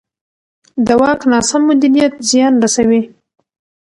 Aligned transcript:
د 0.87 0.89
واک 1.01 1.21
ناسم 1.31 1.61
مدیریت 1.69 2.13
زیان 2.29 2.53
رسوي 2.63 3.01